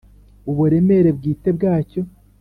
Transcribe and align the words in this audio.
uburemere 0.51 1.09
bwite 1.17 1.49
bwacyo 1.57 2.01